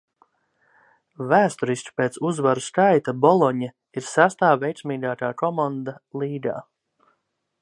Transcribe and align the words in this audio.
"Vēsturiski 1.31 1.93
pēc 2.01 2.17
uzvaru 2.31 2.65
skaita 2.69 3.15
"Bologna" 3.27 3.71
ir 4.01 4.09
sestā 4.15 4.53
veiksmīgākā 4.67 5.33
komanda 5.45 5.99
līgā." 6.25 6.61